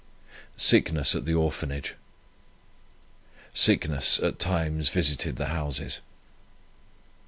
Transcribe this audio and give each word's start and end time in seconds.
SICKNESS 0.57 1.13
AT 1.13 1.25
THE 1.25 1.35
ORPHANAGE. 1.35 1.93
Sickness 3.53 4.17
at 4.19 4.39
times 4.39 4.89
visited 4.89 5.35
the 5.35 5.49
houses. 5.49 5.99